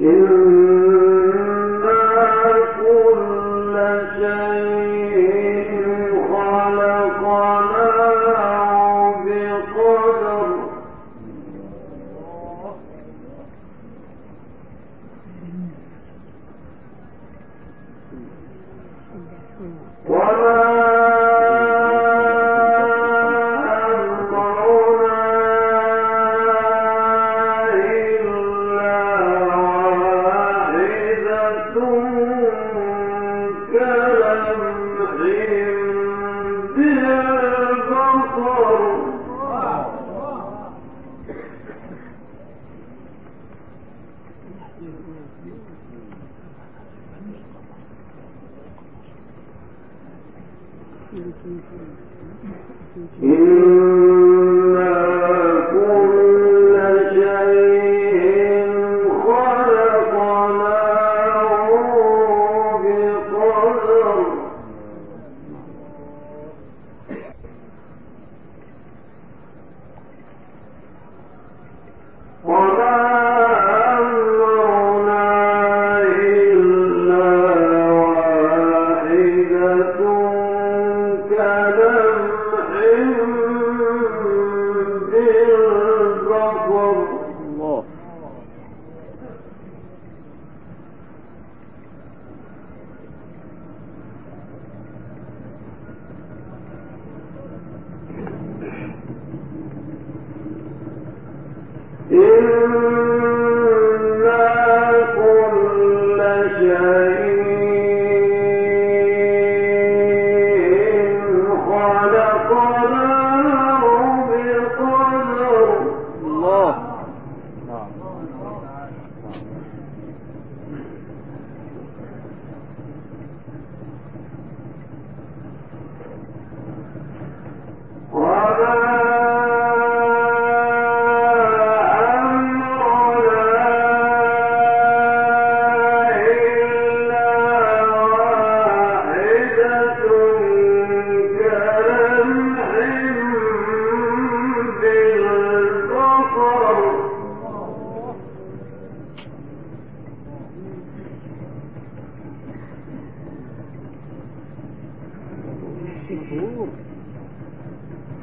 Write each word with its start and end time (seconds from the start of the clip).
إن 0.00 0.79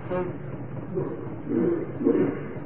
Thank 0.09 0.27
you. 1.49 2.56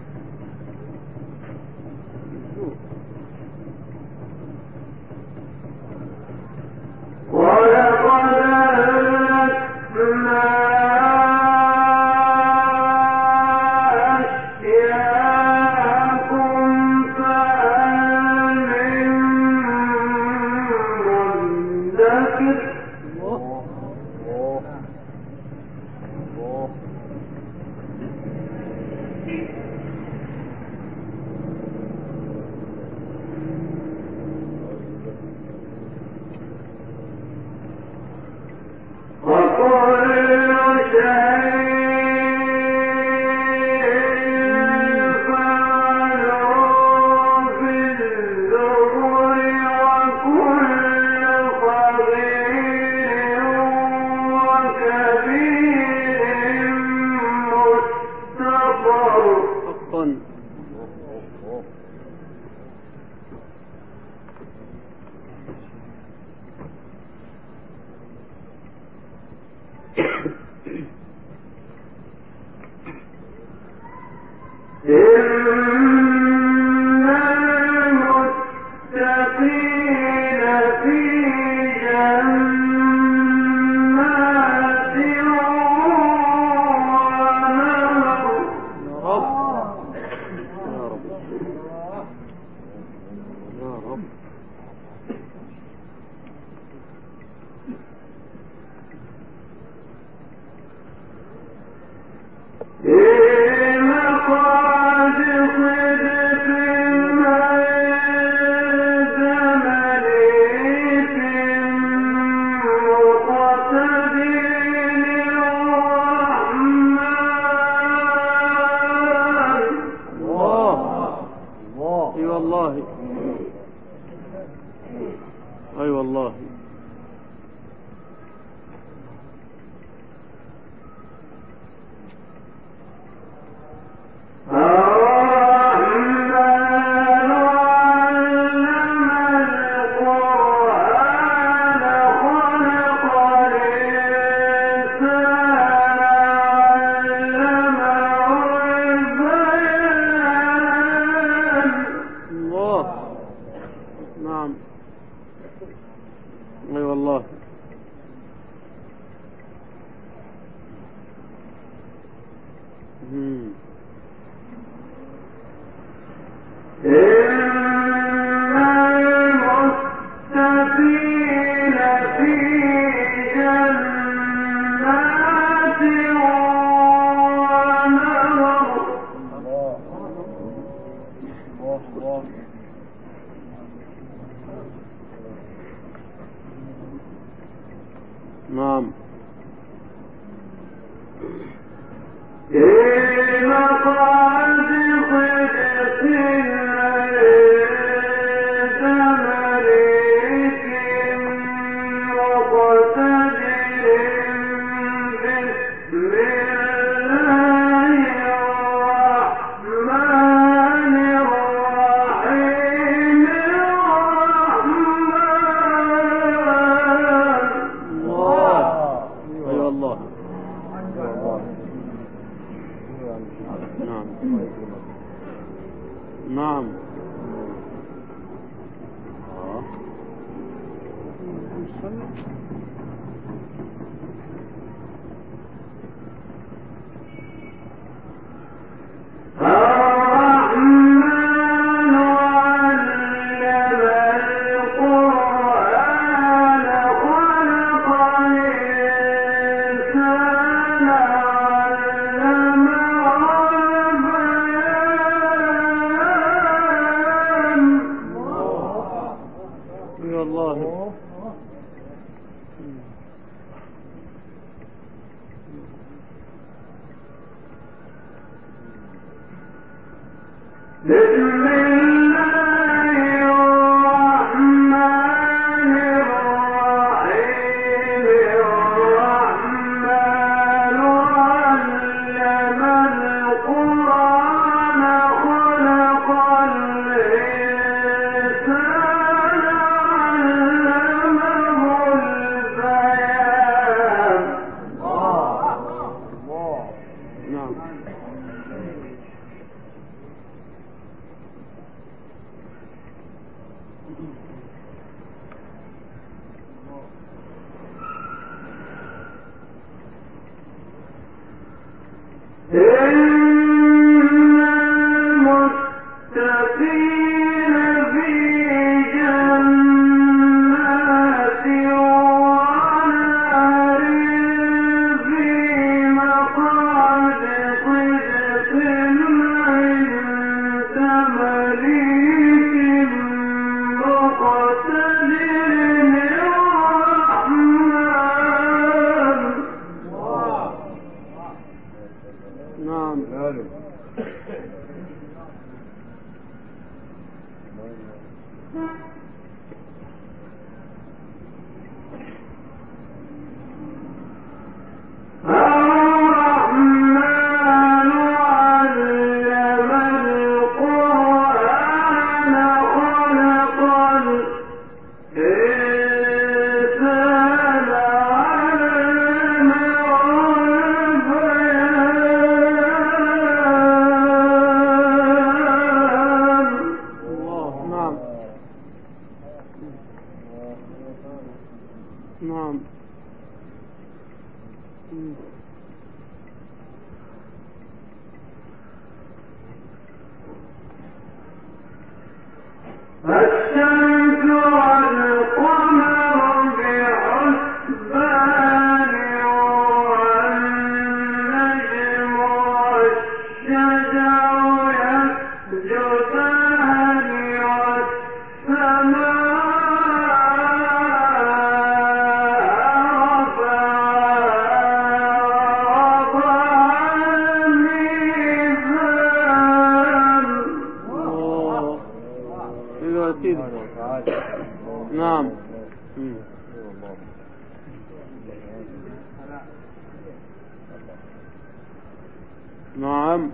نعم. 432.78 433.32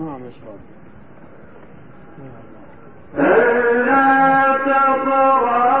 نعم 0.00 0.24
يا 0.24 0.30
شباب. 0.30 0.58
لا 3.86 4.58
تقرأ 4.66 5.71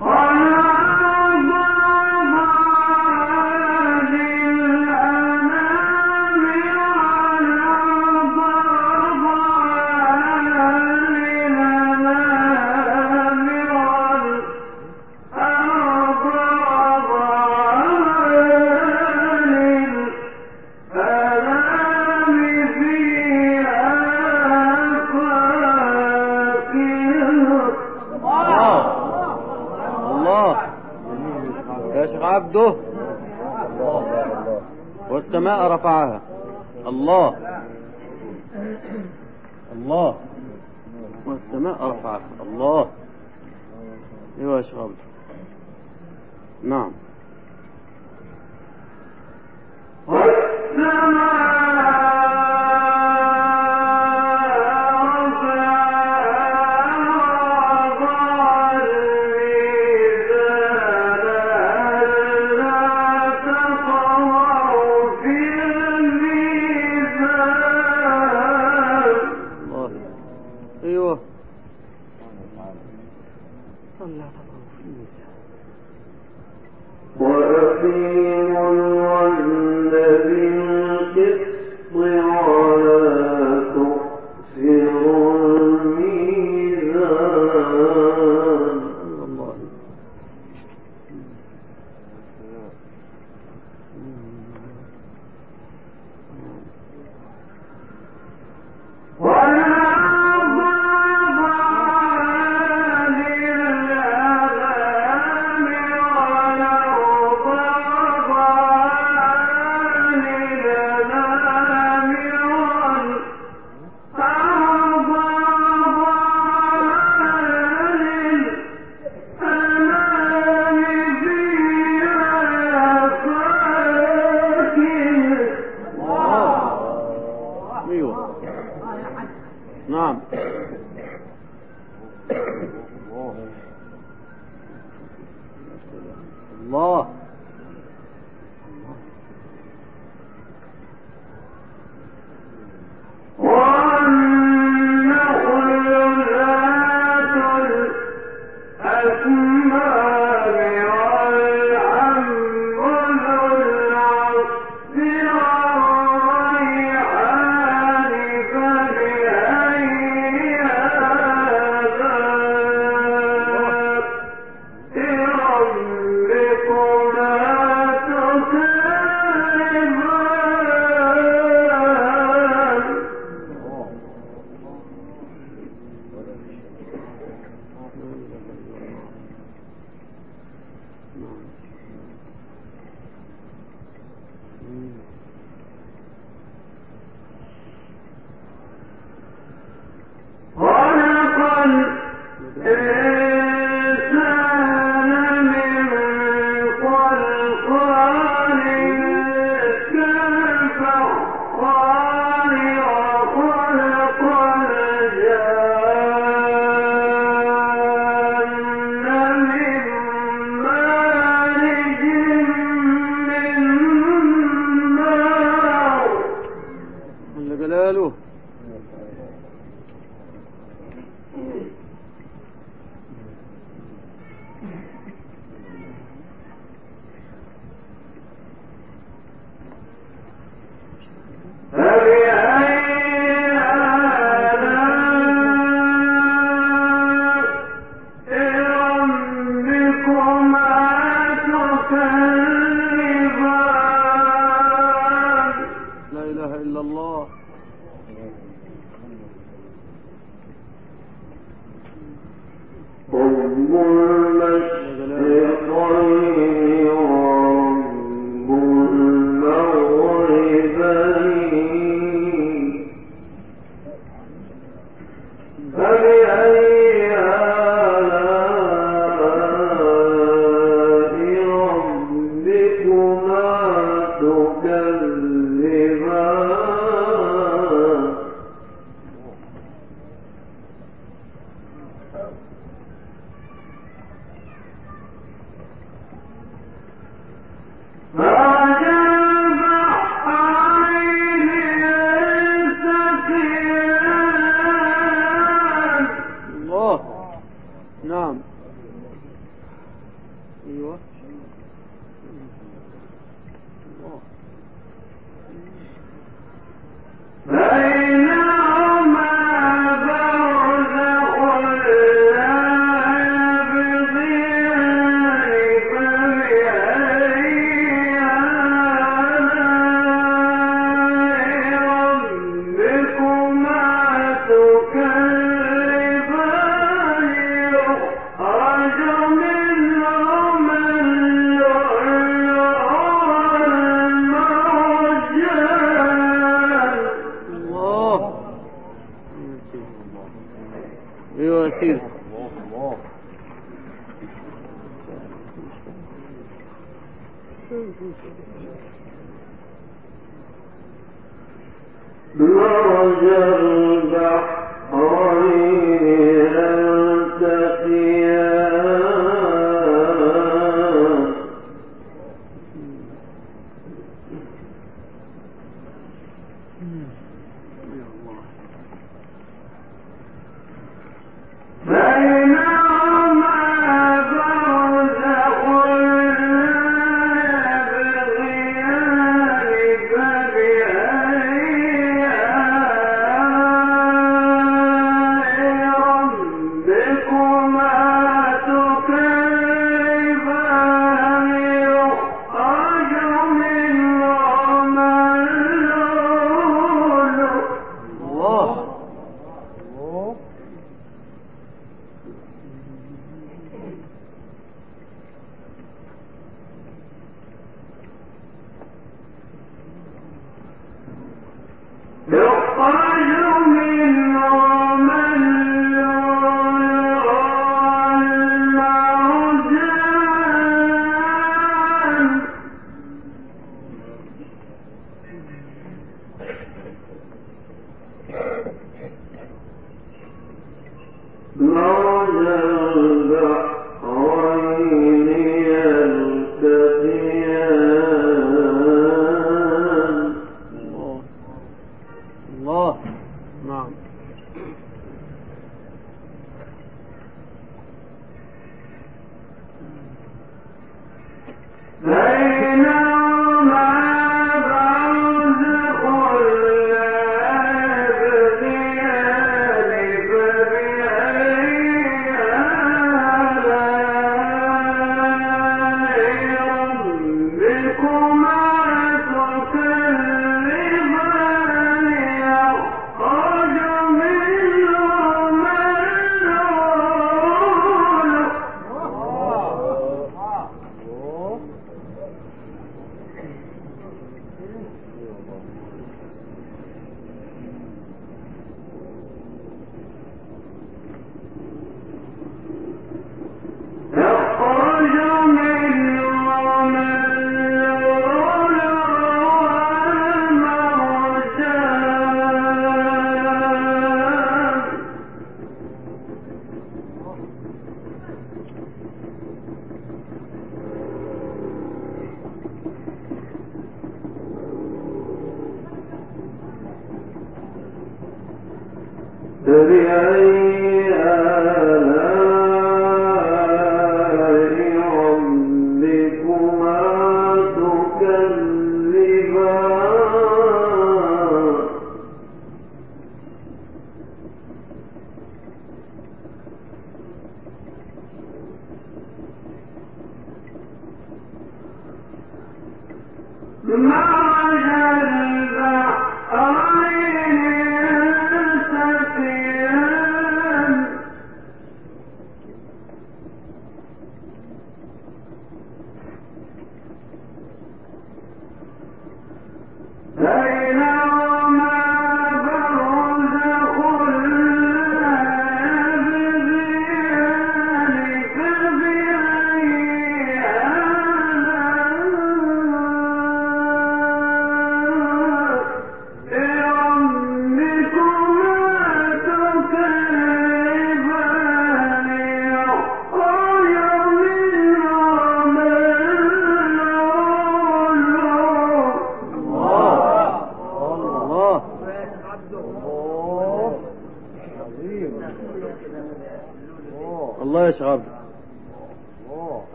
All 0.00 0.08
right. 0.08 0.53
Father. 42.04 42.28
Allah 42.38 42.73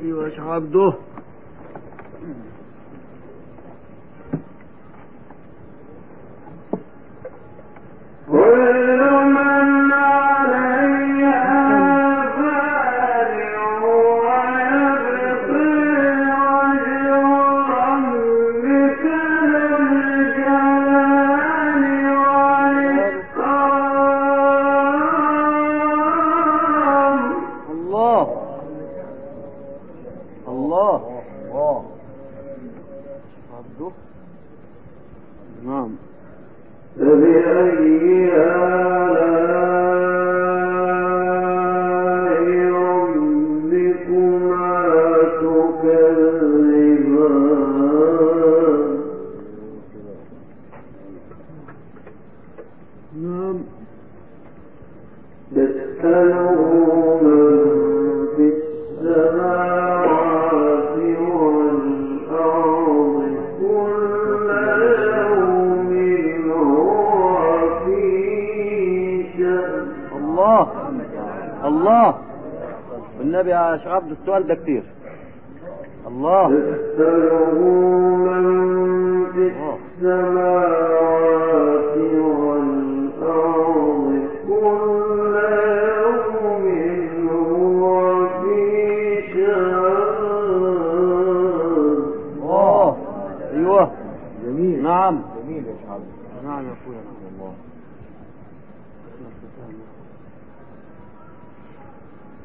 أيوه 0.00 0.28
يا 0.28 0.42
عبده 0.42 0.92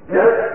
الله 0.09 0.54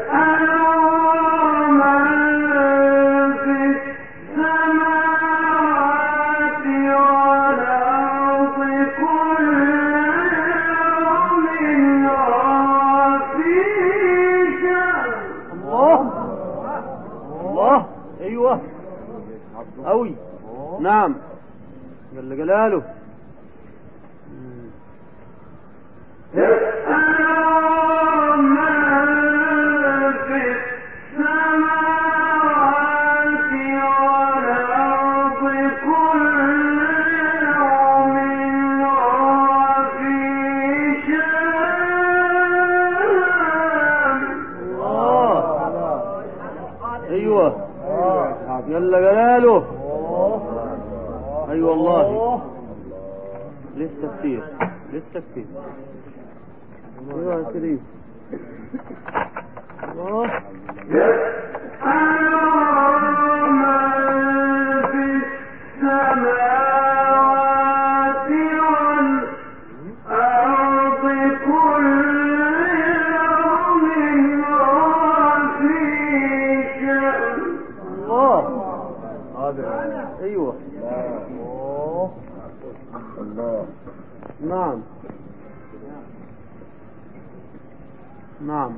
نعم 88.41 88.77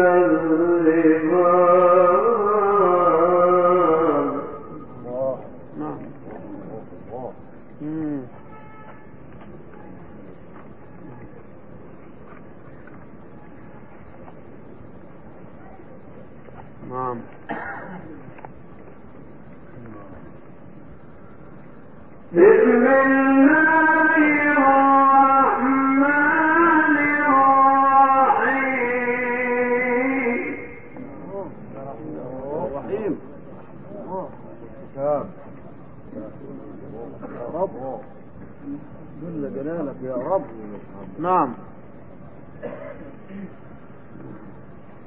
تكذبان 0.00 1.46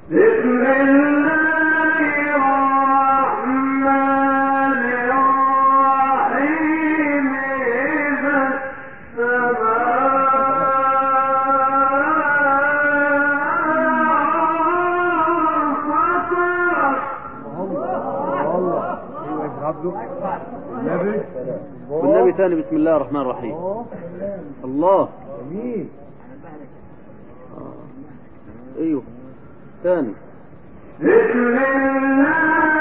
نعم 0.09 1.34
أيوه. 28.79 29.03
تاني 29.83 30.13
بسم 30.99 31.39
الله 31.39 32.74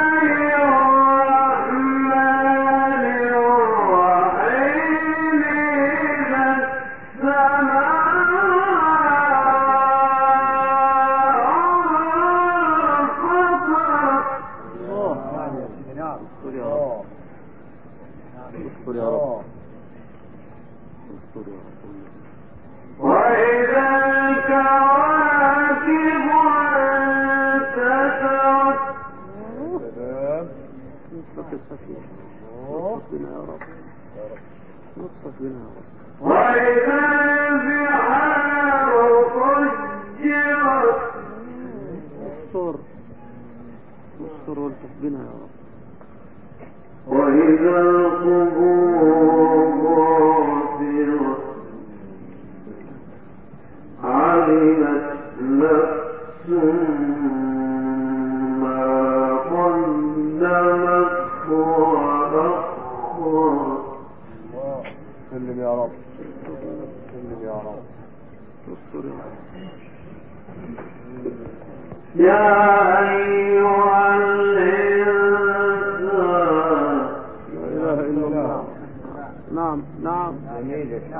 you 45.02 45.10
know. 45.10 45.53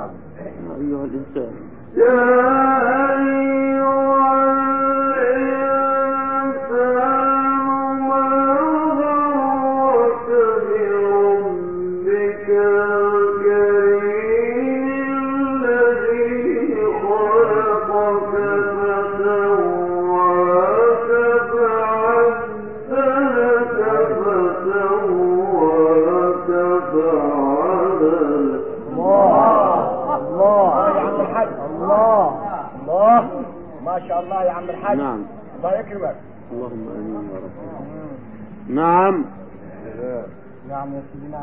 نعم 0.05 0.81
أيها 0.81 1.05
الإنسان 1.05 1.53
يا 1.97 3.44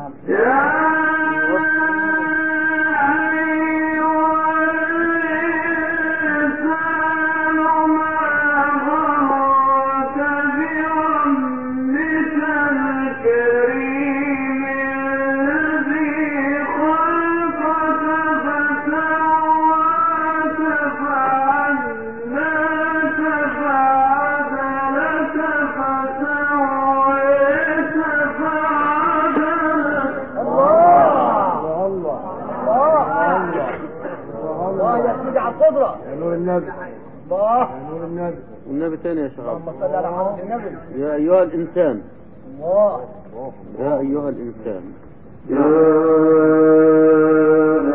Um, 0.06 0.18
yeah. 0.28 0.41
اللهم 39.62 39.80
صل 39.80 39.94
على 39.94 40.06
عبد 40.06 40.40
النبي 40.40 41.02
يا 41.02 41.14
أيها 41.14 41.42
الإنسان. 41.42 42.02
الله. 42.58 43.00
يا 43.78 44.00
أيها 44.00 44.28
الإنسان. 44.28 44.82
يا 45.50 45.56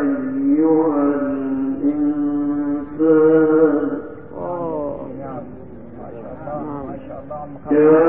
أيها 0.00 1.02
الإنسان. 2.98 3.88
آه. 4.38 5.06
يا 7.70 8.07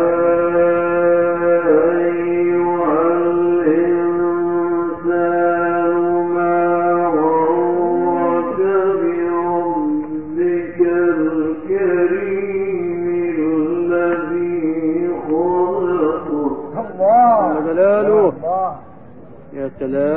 cela 19.79 20.08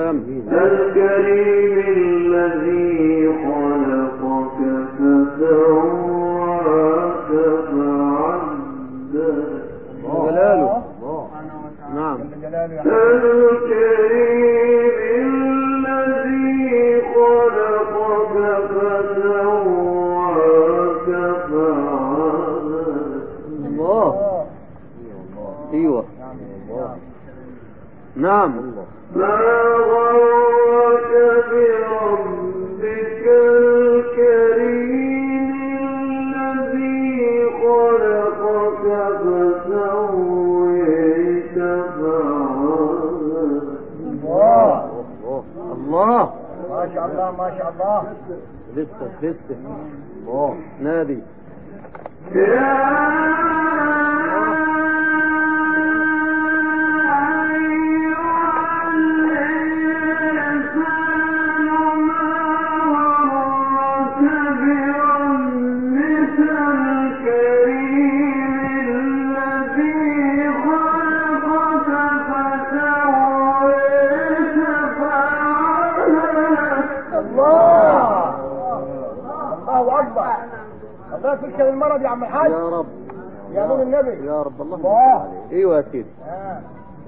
عبد 84.61 84.73
الله 84.73 84.91
آه. 84.91 85.21
عليه. 85.21 85.59
أيوه 85.59 85.77
يا 85.77 85.83
سيدي. 85.83 86.09
آه. 86.27 86.61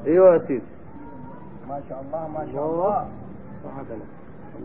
أيوه 0.06 0.34
يا 0.34 0.38
سيدي. 0.38 0.62
ما 1.68 1.80
شاء 1.88 2.04
الله 2.06 2.28
ما 2.28 2.46
شاء 2.52 2.64
الله. 2.66 3.06
الله. 3.64 4.04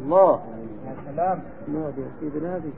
الله. 0.04 0.40
يا 0.88 0.94
سلام. 1.12 1.40
نادي 1.68 2.02
يا 2.02 2.12
سيدي 2.20 2.40
نادي. 2.40 2.72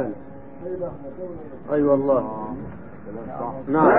الثاني 0.00 0.14
أي 1.72 1.82
والله. 1.82 2.54
نعم. 3.68 3.90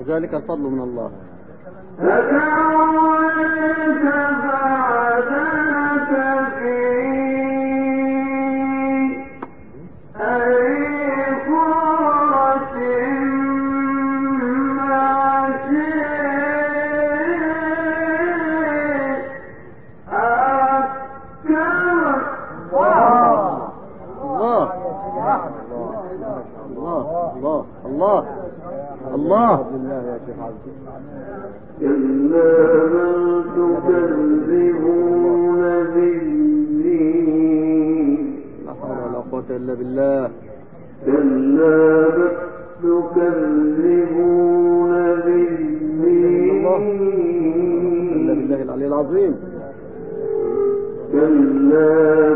وذلك 0.00 0.34
الفضل 0.34 0.60
من 0.62 0.80
الله. 0.80 1.10
بالله. 39.74 40.30
إلا 41.06 42.06
تكذبون 42.82 44.92
بالدين. 45.24 46.66
إلا 48.16 48.32
بالله 48.34 48.62
العلي 48.62 48.86
العظيم. 48.86 49.34
كلا 51.12 52.29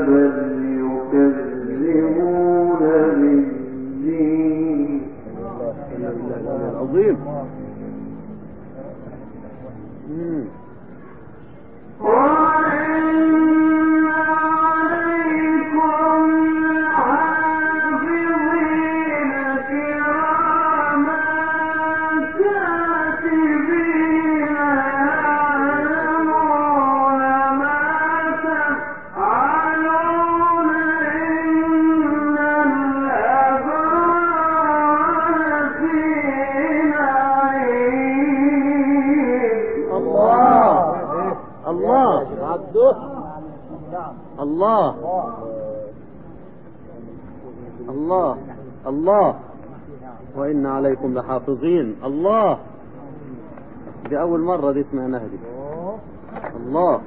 حافظين 51.44 51.96
الله. 52.04 52.58
دي 54.08 54.20
أول 54.20 54.40
مرة 54.40 54.72
دي 54.72 54.80
اسمها 54.80 55.08
نهدي. 55.08 55.38
الله. 56.56 57.00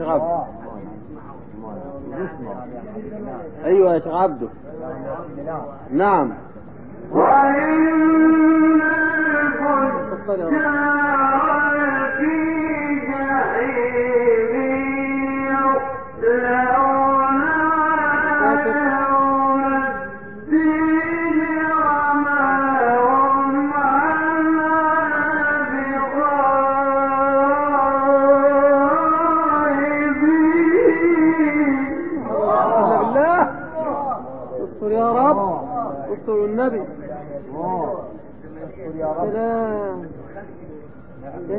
شيخ 0.00 0.08
عبده. 0.08 0.44
أيوه 3.64 3.94
يا 3.94 3.98
شيخ 3.98 4.14
عبده. 4.14 4.48
نعم. 5.90 6.32
وإن 7.12 8.82
الفجار 10.12 11.39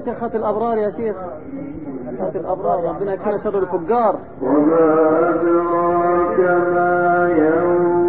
شيخ 0.05 0.17
خط 0.23 0.35
الأبرار 0.35 0.77
يا 0.77 0.89
شيخ. 0.89 1.15
خط 2.21 2.35
الأبرار 2.35 2.83
ربنا 2.83 3.13
يكفينا 3.13 3.37
شر 3.43 3.57
الفجار. 3.59 4.19
وما 4.41 5.29
أدراك 5.29 6.39
ما 6.73 7.29
يوم 7.37 8.00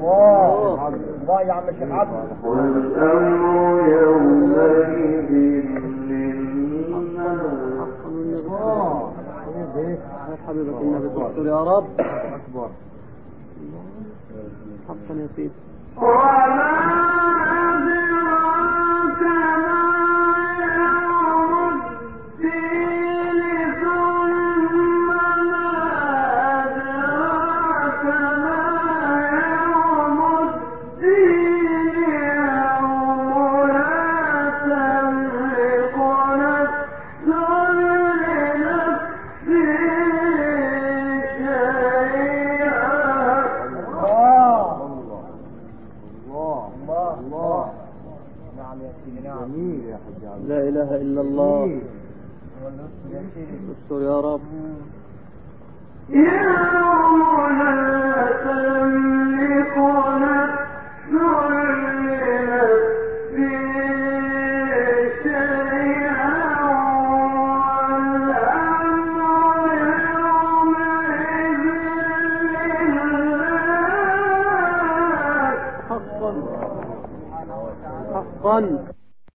الله 0.00 0.88
الله 1.22 1.40
يا 1.42 1.52
عم 1.52 1.68
الشيخ 1.68 1.90
عبد. 1.90 2.10
والأمر 2.44 3.88
يومئذ 3.88 5.34
حبيبك 10.48 10.80
النبي 10.80 11.48
يا 11.48 11.60
رب. 11.64 11.86
أكبر. 11.98 12.68
حقا 14.88 15.14
يا 15.14 15.26
سيدي. 15.36 15.50